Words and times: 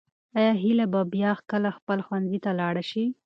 آیا 0.37 0.53
هیله 0.63 0.85
به 0.93 1.01
بیا 1.13 1.31
کله 1.49 1.69
خپل 1.77 1.97
ښوونځي 2.05 2.39
ته 2.45 2.51
لاړه 2.59 2.83
شي؟ 2.89 3.03